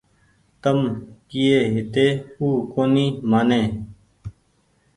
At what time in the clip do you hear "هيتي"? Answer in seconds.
1.73-2.07